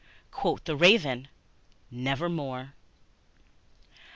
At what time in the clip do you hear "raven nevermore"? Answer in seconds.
0.75-2.73